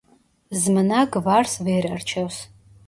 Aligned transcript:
ზმნა 0.61 1.03
გვარს 1.17 1.55
ვერ 1.69 1.91
არჩევს. 1.93 2.43